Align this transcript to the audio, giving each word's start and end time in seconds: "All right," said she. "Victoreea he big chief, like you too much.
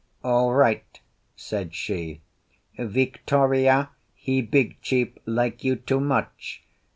"All 0.23 0.51
right," 0.55 0.99
said 1.35 1.75
she. 1.75 2.21
"Victoreea 2.75 3.89
he 4.15 4.41
big 4.41 4.81
chief, 4.81 5.09
like 5.27 5.63
you 5.63 5.75
too 5.75 5.99
much. 5.99 6.63